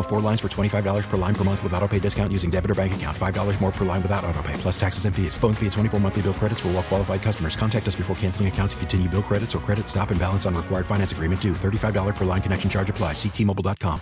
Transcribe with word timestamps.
Minimum 0.00 0.04
of 0.04 0.06
four 0.08 0.20
lines 0.20 0.40
for 0.40 0.48
$25 0.48 1.08
per 1.08 1.16
line 1.16 1.34
per 1.34 1.44
month 1.44 1.62
with 1.62 1.72
auto 1.74 1.88
pay 1.88 1.98
discount 2.00 2.32
using 2.32 2.50
debit 2.50 2.70
or 2.70 2.74
bank 2.74 2.94
account. 2.94 3.16
$5 3.16 3.60
more 3.60 3.70
per 3.70 3.84
line 3.84 4.02
without 4.02 4.24
auto 4.24 4.42
pay, 4.42 4.54
plus 4.54 4.78
taxes 4.78 5.04
and 5.04 5.14
fees. 5.14 5.36
Phone 5.36 5.54
fee 5.54 5.66
at 5.66 5.72
24 5.72 6.00
monthly 6.00 6.22
bill 6.22 6.34
credits 6.34 6.60
for 6.60 6.68
all 6.68 6.74
well 6.74 6.82
qualified 6.82 7.22
customers. 7.22 7.56
Contact 7.56 7.86
us 7.86 7.96
before 7.96 8.16
canceling 8.16 8.48
account 8.48 8.72
to 8.72 8.76
continue 8.78 9.08
bill 9.08 9.22
credits 9.22 9.54
or 9.54 9.60
credit 9.60 9.88
stop 9.88 10.10
and 10.10 10.18
balance 10.18 10.46
on 10.46 10.54
required 10.54 10.86
finance 10.86 11.12
agreement 11.12 11.40
due. 11.40 11.52
$35 11.52 12.16
per 12.16 12.24
line 12.24 12.42
connection 12.42 12.68
charge 12.68 12.90
apply. 12.90 13.12
Ctmobile.com. 13.12 14.00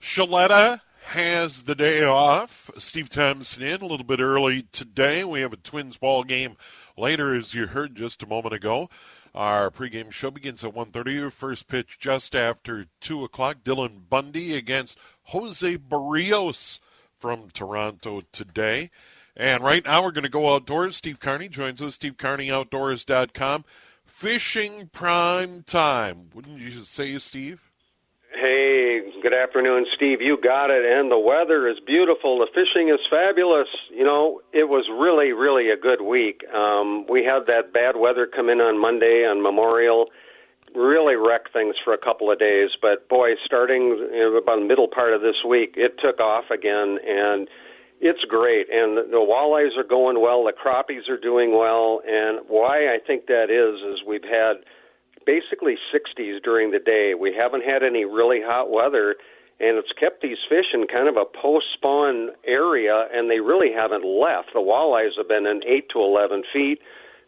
Shaletta 0.00 0.80
has 1.06 1.64
the 1.64 1.74
day 1.74 2.04
off. 2.04 2.70
Steve 2.78 3.08
Thompson 3.08 3.62
in 3.62 3.82
a 3.82 3.86
little 3.86 4.06
bit 4.06 4.20
early 4.20 4.62
today. 4.72 5.24
We 5.24 5.40
have 5.40 5.52
a 5.52 5.56
Twins 5.56 5.96
ball 5.96 6.24
game 6.24 6.56
later, 6.96 7.34
as 7.34 7.54
you 7.54 7.66
heard 7.66 7.96
just 7.96 8.22
a 8.22 8.26
moment 8.26 8.54
ago. 8.54 8.88
Our 9.34 9.70
pregame 9.70 10.12
show 10.12 10.30
begins 10.30 10.62
at 10.62 10.74
1.30. 10.74 11.32
First 11.32 11.66
pitch 11.66 11.98
just 11.98 12.34
after 12.34 12.86
2 13.00 13.24
o'clock. 13.24 13.58
Dylan 13.64 14.08
Bundy 14.08 14.54
against 14.54 14.98
Jose 15.24 15.78
Berrios 15.78 16.80
from 17.18 17.48
Toronto 17.50 18.22
today. 18.32 18.90
And 19.34 19.64
right 19.64 19.84
now 19.84 20.02
we're 20.02 20.10
going 20.10 20.24
to 20.24 20.28
go 20.28 20.54
outdoors. 20.54 20.96
Steve 20.96 21.18
Carney 21.18 21.48
joins 21.48 21.80
us, 21.80 21.96
stevecarneyoutdoors.com. 21.96 23.64
Fishing 24.04 24.90
prime 24.92 25.62
time. 25.62 26.28
Wouldn't 26.34 26.58
you 26.58 26.84
say, 26.84 27.16
Steve? 27.18 27.70
Hey, 28.34 29.00
good 29.22 29.32
afternoon, 29.32 29.86
Steve. 29.94 30.20
You 30.20 30.36
got 30.36 30.70
it. 30.70 30.82
And 30.84 31.08
the 31.08 31.18
weather 31.18 31.68
is 31.68 31.78
beautiful. 31.86 32.40
The 32.40 32.50
fishing 32.50 32.88
is 32.90 32.98
fabulous. 33.08 33.70
You 33.88 34.02
know, 34.02 34.40
it 34.52 34.68
was 34.68 34.90
really, 34.90 35.30
really 35.30 35.70
a 35.70 35.76
good 35.76 36.02
week. 36.02 36.42
Um, 36.50 37.06
we 37.08 37.22
had 37.22 37.46
that 37.46 37.72
bad 37.72 37.94
weather 37.96 38.26
come 38.26 38.50
in 38.50 38.58
on 38.58 38.80
Monday 38.82 39.22
on 39.22 39.40
Memorial, 39.40 40.10
really 40.74 41.14
wrecked 41.14 41.52
things 41.52 41.76
for 41.84 41.94
a 41.94 41.98
couple 41.98 42.32
of 42.32 42.40
days. 42.40 42.70
But 42.82 43.08
boy, 43.08 43.38
starting 43.46 43.94
you 44.10 44.18
know, 44.18 44.36
about 44.36 44.58
the 44.58 44.66
middle 44.66 44.88
part 44.88 45.14
of 45.14 45.22
this 45.22 45.46
week, 45.48 45.74
it 45.76 45.94
took 46.02 46.18
off 46.18 46.50
again, 46.50 46.98
and 47.06 47.46
it's 48.00 48.26
great. 48.26 48.66
And 48.74 48.98
the, 48.98 49.06
the 49.06 49.22
walleyes 49.22 49.78
are 49.78 49.86
going 49.86 50.20
well. 50.20 50.42
The 50.42 50.52
crappies 50.52 51.08
are 51.08 51.20
doing 51.20 51.56
well. 51.56 52.02
And 52.02 52.40
why 52.48 52.90
I 52.90 52.98
think 53.06 53.26
that 53.26 53.54
is 53.54 53.78
is 53.86 54.02
we've 54.04 54.26
had 54.26 54.66
basically 55.24 55.76
60s 55.94 56.42
during 56.42 56.70
the 56.70 56.78
day. 56.78 57.14
We 57.18 57.34
haven't 57.34 57.64
had 57.64 57.82
any 57.82 58.04
really 58.04 58.40
hot 58.42 58.70
weather, 58.70 59.16
and 59.60 59.78
it's 59.78 59.92
kept 59.98 60.22
these 60.22 60.38
fish 60.48 60.74
in 60.74 60.86
kind 60.86 61.08
of 61.08 61.16
a 61.16 61.24
post 61.24 61.66
spawn 61.74 62.30
area, 62.46 63.06
and 63.12 63.30
they 63.30 63.40
really 63.40 63.72
haven't 63.72 64.04
left. 64.04 64.50
The 64.52 64.60
walleyes 64.60 65.16
have 65.16 65.28
been 65.28 65.46
in 65.46 65.62
8 65.66 65.88
to 65.90 66.00
11 66.00 66.44
feet, 66.52 66.80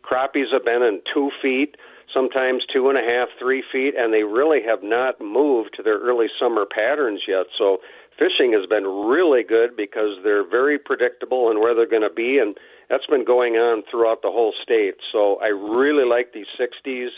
crappies 0.03 0.53
have 0.53 0.65
been 0.65 0.83
in 0.83 1.01
2 1.13 1.31
feet, 1.41 1.77
sometimes 2.13 2.63
two 2.73 2.89
and 2.89 2.99
a 2.99 3.03
half, 3.03 3.29
three 3.39 3.63
feet, 3.73 3.95
and 3.97 4.13
they 4.13 4.23
really 4.23 4.61
have 4.63 4.83
not 4.83 5.21
moved 5.21 5.75
to 5.77 5.83
their 5.83 5.99
early 5.99 6.29
summer 6.39 6.65
patterns 6.65 7.23
yet. 7.27 7.47
So 7.59 7.79
fishing 8.19 8.53
has 8.53 8.67
been 8.67 8.85
really 8.85 9.43
good 9.43 9.77
because 9.77 10.19
they're 10.23 10.49
very 10.49 10.79
predictable 10.79 11.51
in 11.51 11.61
where 11.61 11.75
they're 11.75 11.89
going 11.89 12.09
to 12.09 12.15
be, 12.15 12.39
and 12.39 12.57
that's 12.89 13.07
been 13.07 13.25
going 13.25 13.55
on 13.55 13.83
throughout 13.91 14.23
the 14.23 14.31
whole 14.31 14.55
state. 14.63 14.95
So 15.13 15.37
I 15.43 15.49
really 15.49 16.05
like 16.09 16.33
these 16.33 16.51
60s 16.59 17.09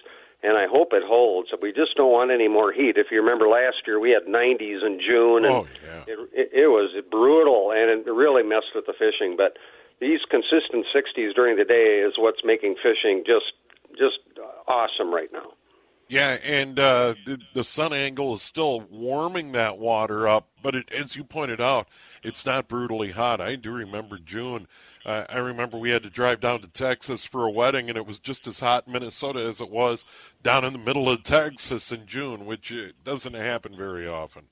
and 0.47 0.57
I 0.57 0.67
hope 0.71 0.93
it 0.93 1.03
holds. 1.03 1.51
We 1.61 1.73
just 1.73 1.97
don't 1.97 2.13
want 2.13 2.31
any 2.31 2.47
more 2.47 2.73
heat. 2.73 2.95
If 2.97 3.11
you 3.11 3.19
remember 3.19 3.49
last 3.49 3.83
year, 3.87 3.99
we 3.99 4.11
had 4.11 4.31
90s 4.31 4.87
in 4.87 5.01
June, 5.03 5.45
and 5.45 5.67
oh, 5.67 5.69
yeah. 5.83 6.05
it, 6.07 6.19
it, 6.33 6.49
it 6.55 6.69
was 6.71 6.95
brutal, 7.11 7.73
and 7.75 7.91
it 7.91 8.07
really 8.07 8.45
messed 8.45 8.71
with 8.75 8.87
the 8.87 8.95
fishing. 8.95 9.35
But 9.37 9.59
these 9.99 10.21
consistent 10.31 10.87
60s 10.95 11.35
during 11.35 11.57
the 11.57 11.65
day 11.65 12.07
is 12.07 12.15
what's 12.17 12.45
making 12.45 12.77
fishing 12.79 13.25
just 13.27 13.53
just 13.99 14.23
awesome 14.69 15.13
right 15.13 15.33
now. 15.33 15.51
Yeah, 16.09 16.39
and 16.45 16.79
uh, 16.79 17.15
the, 17.25 17.41
the 17.53 17.65
sun 17.65 17.93
angle 17.93 18.35
is 18.35 18.43
still 18.43 18.81
warming 18.81 19.53
that 19.53 19.77
water 19.77 20.29
up, 20.29 20.49
but 20.63 20.77
it, 20.77 20.93
as 20.93 21.17
you 21.17 21.25
pointed 21.25 21.61
out, 21.61 21.89
it's 22.23 22.47
not 22.47 22.69
brutally 22.69 23.11
hot. 23.11 23.41
I 23.41 23.57
do 23.57 23.73
remember 23.73 24.19
June 24.19 24.69
uh, 25.07 25.25
I 25.29 25.39
remember 25.39 25.79
we 25.79 25.91
had 25.91 26.03
to 26.03 26.11
drive 26.11 26.41
down 26.41 26.61
to 26.63 26.67
Texas 26.67 27.25
for 27.25 27.45
a 27.45 27.51
wedding, 27.51 27.89
and 27.89 27.97
it 27.97 28.05
was 28.05 28.19
just 28.19 28.49
as 28.49 28.59
hot 28.59 28.89
in 28.89 28.93
Minnesota 28.93 29.39
as 29.39 29.61
it 29.61 29.71
was 29.71 30.05
down 30.43 30.65
in 30.65 30.73
the 30.73 30.81
middle 30.81 31.09
of 31.09 31.23
Texas 31.23 31.93
in 31.93 32.07
June, 32.07 32.45
which 32.45 32.73
uh, 32.73 32.89
doesn't 33.05 33.35
happen 33.35 33.77
very 33.77 34.09
often. 34.09 34.49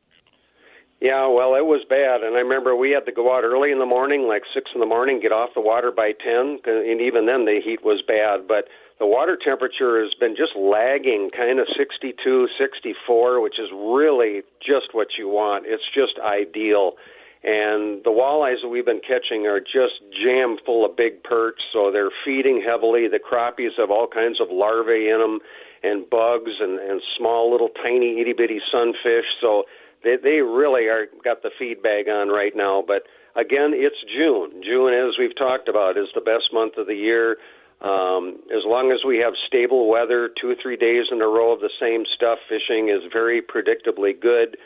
Yeah, 1.04 1.28
well, 1.28 1.52
it 1.52 1.68
was 1.68 1.84
bad, 1.84 2.24
and 2.24 2.32
I 2.32 2.40
remember 2.40 2.72
we 2.72 2.88
had 2.96 3.04
to 3.04 3.12
go 3.12 3.28
out 3.28 3.44
early 3.44 3.68
in 3.68 3.76
the 3.76 3.84
morning, 3.84 4.24
like 4.24 4.40
six 4.56 4.72
in 4.72 4.80
the 4.80 4.88
morning, 4.88 5.20
get 5.20 5.36
off 5.36 5.52
the 5.52 5.60
water 5.60 5.92
by 5.92 6.16
ten, 6.16 6.64
and 6.64 6.96
even 6.96 7.28
then 7.28 7.44
the 7.44 7.60
heat 7.60 7.84
was 7.84 8.00
bad. 8.00 8.48
But 8.48 8.72
the 8.96 9.04
water 9.04 9.36
temperature 9.36 10.00
has 10.00 10.16
been 10.16 10.32
just 10.32 10.56
lagging, 10.56 11.28
kind 11.28 11.60
of 11.60 11.68
62, 11.76 12.48
64, 12.56 13.36
which 13.44 13.60
is 13.60 13.68
really 13.76 14.48
just 14.64 14.96
what 14.96 15.20
you 15.20 15.28
want. 15.28 15.68
It's 15.68 15.84
just 15.92 16.16
ideal. 16.24 16.96
And 17.44 18.00
the 18.00 18.08
walleyes 18.08 18.64
that 18.64 18.72
we've 18.72 18.88
been 18.88 19.04
catching 19.04 19.44
are 19.44 19.60
just 19.60 20.00
jam 20.24 20.56
full 20.64 20.88
of 20.88 20.96
big 20.96 21.20
perch, 21.20 21.60
so 21.68 21.92
they're 21.92 22.16
feeding 22.24 22.64
heavily. 22.64 23.12
The 23.12 23.20
crappies 23.20 23.76
have 23.76 23.92
all 23.92 24.08
kinds 24.08 24.40
of 24.40 24.48
larvae 24.48 25.12
in 25.12 25.20
them, 25.20 25.44
and 25.84 26.08
bugs, 26.08 26.56
and, 26.64 26.80
and 26.80 27.04
small 27.20 27.52
little 27.52 27.68
tiny 27.84 28.24
itty 28.24 28.32
bitty 28.32 28.64
sunfish. 28.72 29.28
So 29.44 29.68
they 30.04 30.16
they 30.22 30.40
really 30.40 30.86
are 30.86 31.06
got 31.24 31.42
the 31.42 31.50
feed 31.58 31.82
bag 31.82 32.08
on 32.08 32.28
right 32.28 32.52
now. 32.54 32.84
But 32.86 33.04
again, 33.34 33.72
it's 33.74 33.98
June. 34.06 34.62
June, 34.62 34.94
as 34.94 35.18
we've 35.18 35.36
talked 35.36 35.68
about, 35.68 35.96
is 35.96 36.08
the 36.14 36.20
best 36.20 36.52
month 36.52 36.76
of 36.76 36.86
the 36.86 36.94
year. 36.94 37.38
Um, 37.80 38.38
as 38.54 38.64
long 38.64 38.92
as 38.92 39.04
we 39.04 39.18
have 39.18 39.34
stable 39.46 39.88
weather, 39.90 40.30
two 40.40 40.48
or 40.48 40.56
three 40.60 40.76
days 40.76 41.06
in 41.10 41.20
a 41.20 41.26
row 41.26 41.52
of 41.52 41.60
the 41.60 41.72
same 41.80 42.04
stuff, 42.14 42.38
fishing 42.48 42.88
is 42.88 43.02
very 43.12 43.42
predictably 43.42 44.18
good. 44.18 44.56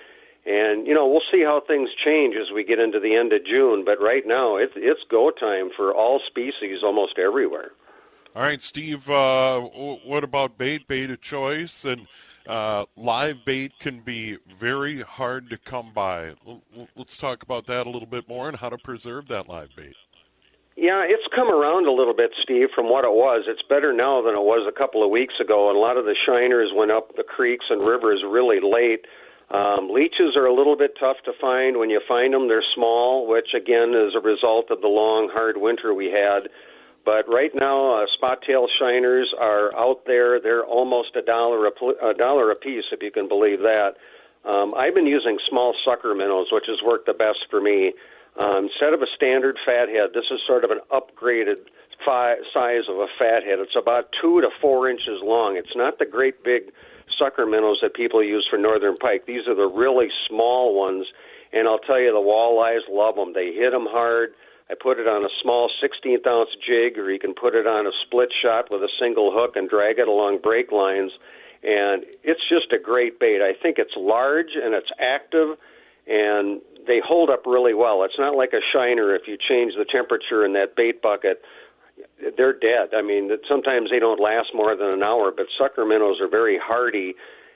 And 0.47 0.87
you 0.87 0.95
know 0.95 1.07
we'll 1.07 1.27
see 1.33 1.43
how 1.43 1.63
things 1.67 1.91
change 2.05 2.35
as 2.37 2.53
we 2.55 2.65
get 2.65 2.79
into 2.79 3.01
the 3.01 3.17
end 3.17 3.33
of 3.33 3.45
June. 3.45 3.85
But 3.85 4.01
right 4.01 4.27
now 4.27 4.57
it's 4.57 4.75
it's 4.77 5.01
go 5.11 5.31
time 5.31 5.71
for 5.77 5.95
all 5.95 6.21
species 6.27 6.83
almost 6.83 7.19
everywhere. 7.19 7.71
All 8.37 8.43
right, 8.43 8.63
Steve. 8.63 9.11
Uh, 9.11 9.61
what 9.61 10.23
about 10.23 10.59
bait? 10.59 10.87
Bait 10.87 11.11
of 11.11 11.21
choice 11.21 11.85
and 11.85 12.07
uh, 12.49 12.87
live 12.97 13.45
bait 13.45 13.79
can 13.79 14.01
be 14.01 14.39
very 14.59 15.03
hard 15.03 15.51
to 15.51 15.59
come 15.59 15.93
by. 15.95 16.33
Let's 16.97 17.19
talk 17.19 17.43
about 17.43 17.67
that 17.67 17.87
a 17.87 17.91
little 17.91 18.09
bit 18.09 18.29
more 18.29 18.49
and 18.49 18.57
how 18.57 18.71
to 18.71 18.79
preserve 18.79 19.29
that 19.29 19.49
live 19.49 19.69
bait. 19.77 19.95
Yeah, 20.75 21.03
it's 21.05 21.27
come 21.35 21.51
around 21.51 21.87
a 21.89 21.93
little 21.93 22.15
bit, 22.15 22.31
Steve, 22.43 22.69
from 22.75 22.89
what 22.89 23.05
it 23.05 23.13
was. 23.13 23.45
It's 23.49 23.67
better 23.69 23.93
now 23.93 24.23
than 24.23 24.35
it 24.35 24.47
was 24.47 24.63
a 24.63 24.73
couple 24.73 25.05
of 25.05 25.11
weeks 25.11 25.35
ago, 25.43 25.69
and 25.69 25.77
a 25.77 25.81
lot 25.81 25.97
of 25.97 26.05
the 26.05 26.15
shiners 26.15 26.71
went 26.75 26.91
up 26.91 27.17
the 27.17 27.25
creeks 27.27 27.67
and 27.69 27.87
rivers 27.87 28.23
really 28.25 28.61
late. 28.63 29.05
Um, 29.51 29.91
leeches 29.91 30.37
are 30.37 30.47
a 30.47 30.55
little 30.55 30.77
bit 30.77 30.93
tough 30.99 31.17
to 31.25 31.33
find. 31.41 31.79
When 31.79 31.91
you 31.91 32.01
find 32.07 32.33
them, 32.33 32.49
they're 32.49 32.65
small, 32.75 33.27
which 33.27 33.57
again 33.57 33.91
is 33.91 34.15
a 34.15 34.21
result 34.21 34.71
of 34.71 34.81
the 34.81 34.89
long, 34.89 35.29
hard 35.33 35.57
winter 35.57 35.93
we 35.93 36.15
had. 36.15 36.49
But 37.09 37.25
right 37.27 37.51
now, 37.55 38.03
uh, 38.03 38.07
spot 38.13 38.43
tail 38.47 38.67
shiners 38.79 39.33
are 39.41 39.75
out 39.75 40.05
there. 40.05 40.39
They're 40.39 40.63
almost 40.63 41.17
a 41.17 41.23
dollar 41.23 41.65
a, 41.65 41.71
pl- 41.71 41.97
a 42.05 42.13
dollar 42.13 42.51
a 42.51 42.55
piece, 42.55 42.85
if 42.93 43.01
you 43.03 43.11
can 43.11 43.29
believe 43.29 43.61
that. 43.61 43.97
Um, 44.45 44.75
I've 44.77 44.95
been 44.95 45.07
using 45.07 45.39
small 45.49 45.75
sucker 45.87 46.15
minnows, 46.15 46.49
which 46.53 46.67
has 46.69 46.77
worked 46.85 47.07
the 47.07 47.15
best 47.15 47.49
for 47.49 47.63
me. 47.63 47.95
Um, 48.39 48.69
instead 48.69 48.93
of 48.93 49.01
a 49.01 49.07
standard 49.17 49.57
fathead, 49.65 50.11
this 50.13 50.29
is 50.31 50.39
sort 50.47 50.65
of 50.65 50.71
an 50.71 50.81
upgraded 50.93 51.73
fi- 52.05 52.45
size 52.53 52.85
of 52.91 52.97
a 52.97 53.07
fathead. 53.19 53.57
It's 53.59 53.73
about 53.81 54.11
two 54.21 54.43
to 54.43 54.51
four 54.61 54.91
inches 54.91 55.25
long. 55.25 55.57
It's 55.57 55.75
not 55.75 55.99
the 55.99 56.05
great 56.05 56.45
big 56.45 56.65
sucker 57.19 57.47
minnows 57.47 57.79
that 57.81 57.95
people 57.95 58.23
use 58.23 58.47
for 58.51 58.59
northern 58.59 58.99
pike. 58.99 59.25
These 59.25 59.49
are 59.49 59.57
the 59.57 59.67
really 59.67 60.09
small 60.29 60.79
ones, 60.79 61.07
and 61.55 61.67
I'll 61.67 61.81
tell 61.81 61.99
you, 61.99 62.13
the 62.13 62.21
walleyes 62.21 62.85
love 62.87 63.17
them. 63.17 63.33
They 63.33 63.55
hit 63.57 63.71
them 63.73 63.87
hard. 63.89 64.35
I 64.71 64.75
put 64.81 64.99
it 64.99 65.09
on 65.09 65.25
a 65.25 65.33
small 65.43 65.71
16th 65.83 66.27
ounce 66.27 66.51
jig, 66.61 66.99
or 66.99 67.11
you 67.11 67.19
can 67.19 67.35
put 67.35 67.55
it 67.55 67.67
on 67.67 67.87
a 67.87 67.91
split 68.05 68.29
shot 68.43 68.71
with 68.71 68.83
a 68.83 68.93
single 69.01 69.33
hook 69.33 69.57
and 69.57 69.69
drag 69.69 69.99
it 69.99 70.09
along 70.09 70.41
break 70.43 70.73
lines. 70.73 71.13
And 71.63 72.05
it's 72.23 72.43
just 72.49 72.73
a 72.73 72.79
great 72.79 73.19
bait. 73.19 73.41
I 73.43 73.53
think 73.61 73.79
it's 73.79 73.95
large 73.97 74.55
and 74.55 74.75
it's 74.75 74.91
active, 75.01 75.57
and 76.07 76.61
they 76.87 77.01
hold 77.05 77.31
up 77.31 77.47
really 77.47 77.75
well. 77.75 78.05
It's 78.05 78.19
not 78.19 78.37
like 78.37 78.53
a 78.53 78.63
shiner 78.73 79.15
if 79.15 79.23
you 79.27 79.37
change 79.37 79.73
the 79.77 79.85
temperature 79.85 80.45
in 80.45 80.53
that 80.53 80.77
bait 80.77 81.03
bucket 81.03 81.43
they're 82.37 82.53
dead. 82.53 82.95
I 82.97 83.03
mean, 83.03 83.31
sometimes 83.49 83.91
they 83.91 83.99
don't 83.99 84.21
last 84.21 84.51
more 84.55 84.77
than 84.77 84.89
an 84.89 85.03
hour, 85.03 85.33
but 85.35 85.47
sucker 85.59 85.85
minnows 85.85 86.21
are 86.21 86.29
very 86.29 86.59
hardy, 86.63 87.15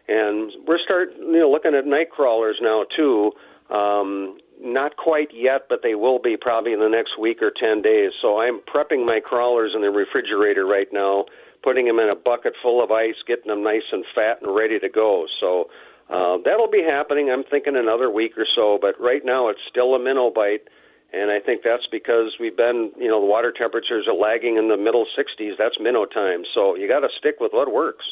and 0.08 0.52
we're 0.66 0.78
start 0.78 1.10
you 1.18 1.38
know 1.38 1.50
looking 1.50 1.74
at 1.74 1.86
night 1.86 2.10
crawlers 2.10 2.58
now 2.60 2.84
too. 2.96 3.32
Um, 3.70 4.38
not 4.62 4.96
quite 4.96 5.28
yet, 5.34 5.66
but 5.68 5.80
they 5.82 5.94
will 5.94 6.18
be 6.18 6.36
probably 6.40 6.72
in 6.72 6.80
the 6.80 6.88
next 6.88 7.18
week 7.18 7.42
or 7.42 7.50
ten 7.50 7.82
days. 7.82 8.12
So 8.22 8.40
I'm 8.40 8.60
prepping 8.60 9.04
my 9.04 9.20
crawlers 9.20 9.72
in 9.74 9.82
the 9.82 9.90
refrigerator 9.90 10.64
right 10.64 10.88
now, 10.92 11.26
putting 11.62 11.86
them 11.86 11.98
in 11.98 12.08
a 12.08 12.14
bucket 12.14 12.54
full 12.62 12.82
of 12.82 12.90
ice, 12.90 13.18
getting 13.26 13.48
them 13.48 13.62
nice 13.62 13.86
and 13.90 14.04
fat 14.14 14.38
and 14.40 14.54
ready 14.54 14.78
to 14.78 14.88
go. 14.88 15.26
So 15.40 15.66
uh, 16.08 16.38
that'll 16.44 16.70
be 16.70 16.82
happening. 16.82 17.30
I'm 17.30 17.44
thinking 17.44 17.76
another 17.76 18.10
week 18.10 18.32
or 18.36 18.46
so, 18.54 18.78
but 18.80 18.94
right 19.00 19.22
now 19.24 19.48
it's 19.48 19.60
still 19.68 19.94
a 19.94 19.98
minnow 19.98 20.30
bite, 20.30 20.68
and 21.12 21.30
I 21.30 21.40
think 21.40 21.62
that's 21.64 21.86
because 21.90 22.36
we've 22.38 22.56
been, 22.56 22.92
you 22.98 23.08
know, 23.08 23.20
the 23.20 23.26
water 23.26 23.52
temperatures 23.56 24.06
are 24.08 24.14
lagging 24.14 24.56
in 24.56 24.68
the 24.68 24.76
middle 24.76 25.06
60s. 25.18 25.58
That's 25.58 25.78
minnow 25.80 26.06
time, 26.06 26.42
so 26.54 26.76
you 26.76 26.88
got 26.88 27.00
to 27.00 27.08
stick 27.18 27.36
with 27.40 27.52
what 27.52 27.72
works. 27.72 28.04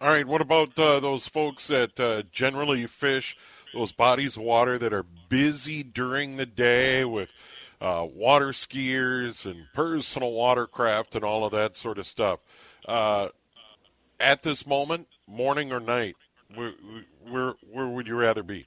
All 0.00 0.08
right. 0.08 0.26
What 0.26 0.40
about 0.40 0.78
uh, 0.78 0.98
those 1.00 1.28
folks 1.28 1.66
that 1.66 2.00
uh, 2.00 2.22
generally 2.32 2.86
fish 2.86 3.36
those 3.74 3.92
bodies 3.92 4.36
of 4.36 4.42
water 4.42 4.78
that 4.78 4.94
are 4.94 5.04
busy 5.28 5.82
during 5.82 6.38
the 6.38 6.46
day 6.46 7.04
with 7.04 7.28
uh, 7.82 8.06
water 8.10 8.48
skiers 8.48 9.44
and 9.44 9.66
personal 9.74 10.32
watercraft 10.32 11.14
and 11.14 11.22
all 11.22 11.44
of 11.44 11.52
that 11.52 11.76
sort 11.76 11.98
of 11.98 12.06
stuff? 12.06 12.40
Uh, 12.88 13.28
at 14.18 14.42
this 14.42 14.66
moment, 14.66 15.06
morning 15.26 15.70
or 15.70 15.80
night, 15.80 16.16
where, 16.54 16.72
where, 17.28 17.54
where 17.70 17.86
would 17.86 18.06
you 18.06 18.16
rather 18.16 18.42
be? 18.42 18.66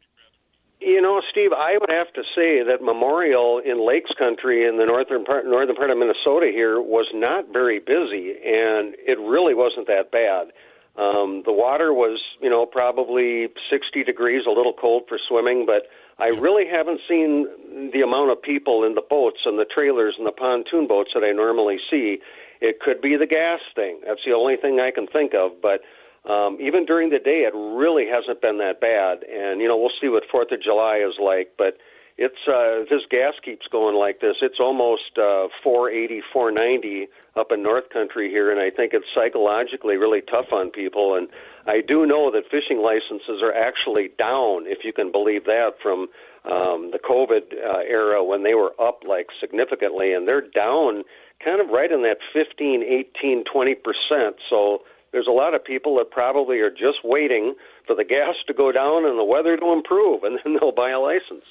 You 0.80 1.02
know, 1.02 1.20
Steve, 1.32 1.52
I 1.52 1.78
would 1.80 1.90
have 1.90 2.14
to 2.14 2.22
say 2.36 2.62
that 2.62 2.80
Memorial 2.82 3.60
in 3.64 3.88
Lakes 3.88 4.12
Country 4.20 4.68
in 4.68 4.78
the 4.78 4.86
northern 4.86 5.26
part, 5.26 5.46
northern 5.46 5.76
part 5.76 5.90
of 5.90 5.98
Minnesota 5.98 6.52
here 6.54 6.80
was 6.80 7.08
not 7.14 7.52
very 7.52 7.80
busy, 7.80 8.36
and 8.46 8.94
it 9.00 9.18
really 9.18 9.56
wasn't 9.56 9.88
that 9.88 10.12
bad. 10.12 10.52
Um, 10.96 11.42
the 11.46 11.52
water 11.52 11.92
was, 11.92 12.22
you 12.42 12.50
know, 12.50 12.66
probably 12.66 13.48
60 13.70 14.04
degrees, 14.04 14.44
a 14.46 14.52
little 14.52 14.74
cold 14.74 15.04
for 15.10 15.18
swimming, 15.18 15.66
but 15.66 15.90
I 16.20 16.28
really 16.28 16.66
haven't 16.70 17.02
seen 17.10 17.48
the 17.92 18.02
amount 18.02 18.30
of 18.32 18.42
people 18.42 18.84
in 18.84 18.94
the 18.94 19.02
boats 19.02 19.40
and 19.46 19.58
the 19.58 19.66
trailers 19.66 20.16
and 20.18 20.28
the 20.28 20.32
pontoon 20.32 20.88
boats 20.88 21.12
that 21.16 21.24
I 21.24 21.32
normally 21.32 21.80
see. 21.90 22.20
It 22.62 22.80
could 22.80 23.02
be 23.02 23.18
the 23.18 23.26
gas 23.26 23.60
thing. 23.74 24.02
That's 24.06 24.22
the 24.24 24.34
only 24.34 24.56
thing 24.56 24.80
I 24.80 24.92
can 24.92 25.08
think 25.08 25.34
of, 25.34 25.54
but 25.62 25.82
um, 26.30 26.58
even 26.62 26.86
during 26.86 27.10
the 27.10 27.20
day, 27.20 27.44
it 27.44 27.54
really 27.54 28.06
hasn't 28.08 28.40
been 28.42 28.60
that 28.60 28.80
bad. 28.80 29.24
And 29.28 29.60
you 29.62 29.68
know, 29.68 29.78
we'll 29.78 29.98
see 30.00 30.08
what 30.08 30.24
Fourth 30.32 30.52
of 30.52 30.62
July 30.62 30.98
is 30.98 31.16
like, 31.20 31.54
but 31.58 31.78
it's 32.18 32.48
uh, 32.48 32.86
this 32.90 33.02
gas 33.10 33.34
keeps 33.44 33.66
going 33.72 33.96
like 33.96 34.22
this. 34.22 34.36
It's 34.42 34.60
almost 34.60 35.18
uh, 35.18 35.50
480, 35.64 36.22
490 36.32 37.08
up 37.36 37.48
in 37.52 37.64
North 37.64 37.90
Country 37.90 38.30
here, 38.30 38.52
and 38.52 38.62
I 38.62 38.70
think 38.70 38.94
it's 38.94 39.10
psychologically 39.16 39.98
really 39.98 40.22
tough 40.22 40.54
on 40.54 40.70
people. 40.70 41.16
And 41.16 41.28
I 41.66 41.82
do 41.82 42.06
know 42.06 42.30
that 42.30 42.44
fishing 42.52 42.86
licenses 42.86 43.42
are 43.42 43.54
actually 43.54 44.14
down, 44.20 44.70
if 44.70 44.86
you 44.86 44.94
can 44.94 45.12
believe 45.12 45.46
that, 45.46 45.82
from 45.82 46.08
um, 46.46 46.92
the 46.94 47.00
COVID 47.02 47.58
uh, 47.58 47.82
era 47.90 48.24
when 48.24 48.44
they 48.44 48.54
were 48.54 48.74
up 48.80 49.02
like 49.08 49.28
significantly, 49.42 50.14
and 50.14 50.28
they're 50.28 50.46
down 50.46 51.04
kind 51.44 51.60
of 51.60 51.70
right 51.70 51.92
in 51.92 52.04
that 52.04 52.18
15, 52.32 52.84
18, 53.18 53.44
20 53.52 53.76
percent. 53.76 54.36
So 54.50 54.86
there's 55.12 55.28
a 55.28 55.34
lot 55.34 55.56
of 55.56 55.64
people 55.64 55.96
that 55.98 56.12
probably 56.12 56.60
are 56.60 56.70
just 56.70 57.02
waiting 57.04 57.56
for 57.88 57.96
the 57.96 58.04
gas 58.04 58.36
to 58.48 58.54
go 58.54 58.72
down 58.72 59.06
and 59.06 59.18
the 59.18 59.24
weather 59.24 59.58
to 59.58 59.72
improve, 59.72 60.24
and 60.24 60.38
then 60.44 60.58
they'll 60.60 60.72
buy 60.72 60.92
a 60.92 61.00
license. 61.00 61.46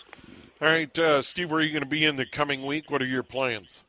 All 0.62 0.68
right, 0.68 0.96
uh, 0.96 1.22
Steve, 1.22 1.50
where 1.50 1.58
are 1.58 1.62
you 1.64 1.72
going 1.72 1.82
to 1.82 1.88
be 1.88 2.04
in 2.04 2.14
the 2.14 2.24
coming 2.24 2.64
week? 2.64 2.88
What 2.88 3.02
are 3.02 3.04
your 3.04 3.24
plans? 3.24 3.82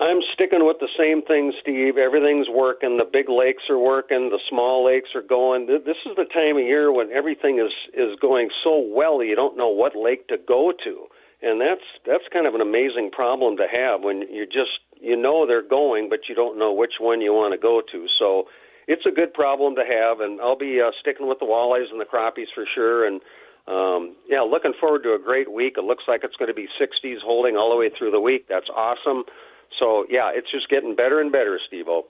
I'm 0.00 0.20
sticking 0.32 0.64
with 0.64 0.78
the 0.80 0.88
same 0.96 1.20
thing, 1.20 1.52
Steve. 1.60 1.98
Everything's 1.98 2.48
working. 2.48 2.96
The 2.96 3.04
big 3.04 3.28
lakes 3.28 3.64
are 3.68 3.78
working. 3.78 4.30
The 4.30 4.40
small 4.48 4.82
lakes 4.86 5.10
are 5.14 5.20
going. 5.20 5.66
This 5.66 6.00
is 6.08 6.16
the 6.16 6.24
time 6.24 6.56
of 6.56 6.64
year 6.64 6.90
when 6.90 7.12
everything 7.12 7.58
is 7.58 7.72
is 7.92 8.18
going 8.18 8.48
so 8.64 8.80
well 8.80 9.22
you 9.22 9.36
don't 9.36 9.58
know 9.58 9.68
what 9.68 9.92
lake 9.94 10.26
to 10.28 10.38
go 10.38 10.72
to, 10.72 11.04
and 11.42 11.60
that's 11.60 11.84
that's 12.06 12.24
kind 12.32 12.46
of 12.46 12.54
an 12.54 12.62
amazing 12.62 13.10
problem 13.12 13.58
to 13.58 13.66
have 13.70 14.00
when 14.00 14.22
you 14.32 14.46
just 14.46 14.80
you 14.98 15.20
know 15.20 15.46
they're 15.46 15.60
going, 15.60 16.08
but 16.08 16.30
you 16.30 16.34
don't 16.34 16.58
know 16.58 16.72
which 16.72 16.96
one 16.98 17.20
you 17.20 17.34
want 17.34 17.52
to 17.52 17.60
go 17.60 17.82
to. 17.92 18.06
So 18.18 18.44
it's 18.88 19.04
a 19.04 19.12
good 19.12 19.34
problem 19.34 19.74
to 19.76 19.84
have, 19.84 20.20
and 20.20 20.40
I'll 20.40 20.56
be 20.56 20.80
uh, 20.80 20.92
sticking 20.98 21.28
with 21.28 21.40
the 21.40 21.44
walleyes 21.44 21.92
and 21.92 22.00
the 22.00 22.08
crappies 22.08 22.48
for 22.54 22.64
sure, 22.74 23.06
and 23.06 23.20
um, 23.66 24.16
yeah, 24.28 24.40
looking 24.40 24.72
forward 24.78 25.02
to 25.04 25.14
a 25.14 25.18
great 25.18 25.52
week. 25.52 25.74
It 25.76 25.84
looks 25.84 26.04
like 26.08 26.22
it's 26.24 26.36
going 26.36 26.48
to 26.48 26.54
be 26.54 26.68
60s 26.80 27.18
holding 27.24 27.56
all 27.56 27.70
the 27.70 27.76
way 27.76 27.90
through 27.96 28.10
the 28.10 28.20
week. 28.20 28.46
That's 28.48 28.68
awesome. 28.74 29.24
So 29.78 30.06
yeah, 30.10 30.30
it's 30.34 30.50
just 30.50 30.68
getting 30.68 30.96
better 30.96 31.20
and 31.20 31.30
better, 31.30 31.58
Steve-O. 31.66 32.06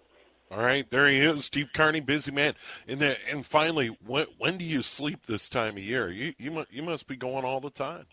All 0.52 0.58
right, 0.58 0.88
there 0.91 1.06
he 1.06 1.20
is, 1.20 1.44
Steve 1.44 1.70
Carney, 1.73 2.00
busy 2.00 2.32
man. 2.32 2.55
And 2.88 2.99
then, 2.99 3.17
and 3.31 3.47
finally, 3.47 3.97
when 4.05 4.26
when 4.38 4.58
do 4.58 4.64
you 4.64 4.82
sleep 4.82 5.26
this 5.26 5.49
time 5.49 5.76
of 5.76 5.82
year? 5.82 6.11
You 6.11 6.35
you 6.38 6.50
must 6.50 6.73
you 6.73 6.82
must 6.82 7.06
be 7.06 7.14
going 7.14 7.44
all 7.44 7.61
the 7.61 7.70
time. 7.70 8.06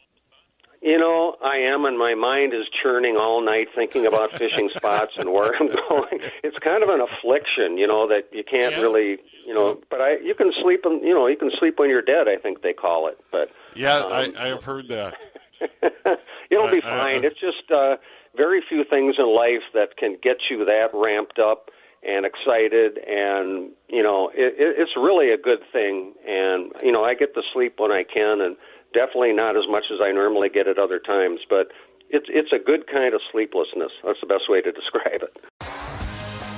You 0.81 0.99
know, 0.99 1.35
I 1.43 1.57
am, 1.57 1.85
and 1.85 1.97
my 1.97 2.13
mind 2.13 2.53
is 2.53 2.65
churning 2.83 3.17
all 3.17 3.43
night 3.43 3.67
thinking 3.75 4.05
about 4.05 4.31
fishing 4.37 4.69
spots 4.75 5.13
and 5.17 5.31
where 5.31 5.51
I'm 5.55 5.67
going. 5.67 6.19
It's 6.43 6.57
kind 6.59 6.83
of 6.83 6.89
an 6.89 7.01
affliction, 7.01 7.77
you 7.77 7.87
know, 7.87 8.07
that 8.07 8.29
you 8.31 8.43
can't 8.43 8.75
yeah. 8.75 8.81
really, 8.81 9.17
you 9.45 9.53
know. 9.53 9.79
But 9.89 10.01
I, 10.01 10.17
you 10.23 10.35
can 10.35 10.51
sleep, 10.61 10.81
and 10.83 11.01
you 11.01 11.13
know, 11.13 11.27
you 11.27 11.37
can 11.37 11.51
sleep 11.59 11.79
when 11.79 11.89
you're 11.89 12.03
dead. 12.03 12.27
I 12.27 12.39
think 12.39 12.61
they 12.61 12.73
call 12.73 13.07
it. 13.07 13.17
But 13.31 13.49
yeah, 13.75 13.97
um, 13.97 14.11
I, 14.11 14.45
I 14.45 14.47
have 14.49 14.63
heard 14.63 14.87
that. 14.89 15.15
It'll 16.51 16.69
be 16.69 16.81
fine. 16.81 17.23
it's 17.25 17.39
just 17.39 17.71
uh, 17.71 17.97
very 18.35 18.61
few 18.67 18.83
things 18.89 19.15
in 19.17 19.35
life 19.35 19.65
that 19.73 19.97
can 19.97 20.17
get 20.21 20.37
you 20.49 20.63
that 20.65 20.89
ramped 20.93 21.39
up 21.39 21.69
and 22.03 22.25
excited, 22.25 22.99
and 23.05 23.71
you 23.89 24.03
know, 24.03 24.29
it, 24.33 24.53
it, 24.57 24.75
it's 24.77 24.91
really 24.95 25.31
a 25.31 25.37
good 25.37 25.59
thing. 25.73 26.13
And 26.25 26.71
you 26.83 26.91
know, 26.91 27.03
I 27.03 27.15
get 27.15 27.33
to 27.33 27.41
sleep 27.53 27.75
when 27.77 27.91
I 27.91 28.03
can, 28.03 28.41
and 28.41 28.55
Definitely 28.93 29.33
not 29.33 29.57
as 29.57 29.63
much 29.69 29.85
as 29.91 29.99
I 30.01 30.11
normally 30.11 30.49
get 30.49 30.67
at 30.67 30.77
other 30.77 30.99
times, 30.99 31.39
but 31.49 31.67
it's 32.09 32.27
it's 32.29 32.51
a 32.51 32.59
good 32.59 32.87
kind 32.87 33.13
of 33.13 33.21
sleeplessness. 33.31 33.91
That's 34.03 34.19
the 34.21 34.27
best 34.27 34.49
way 34.49 34.61
to 34.61 34.71
describe 34.81 35.21
it. 35.23 35.37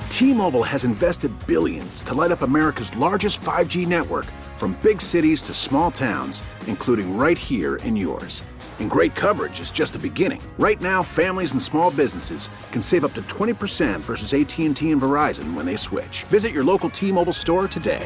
T-Mobile 0.09 0.63
has 0.63 0.83
invested 0.83 1.31
billions 1.47 2.03
to 2.03 2.13
light 2.13 2.31
up 2.31 2.41
America's 2.41 2.93
largest 2.97 3.39
5G 3.39 3.87
network 3.87 4.25
from 4.57 4.77
big 4.83 5.01
cities 5.01 5.41
to 5.43 5.53
small 5.53 5.91
towns, 5.91 6.43
including 6.67 7.17
right 7.17 7.37
here 7.37 7.77
in 7.77 7.95
yours. 7.95 8.43
And 8.79 8.89
great 8.89 9.15
coverage 9.15 9.61
is 9.61 9.71
just 9.71 9.93
the 9.93 9.99
beginning. 9.99 10.41
Right 10.57 10.81
now, 10.81 11.03
families 11.03 11.53
and 11.53 11.61
small 11.61 11.91
businesses 11.91 12.49
can 12.71 12.81
save 12.81 13.05
up 13.05 13.13
to 13.13 13.21
20% 13.23 14.01
versus 14.01 14.33
AT&T 14.33 14.65
and 14.65 14.75
Verizon 14.75 15.53
when 15.53 15.65
they 15.65 15.77
switch. 15.77 16.23
Visit 16.25 16.51
your 16.51 16.65
local 16.65 16.89
T-Mobile 16.89 17.31
store 17.33 17.69
today. 17.69 18.05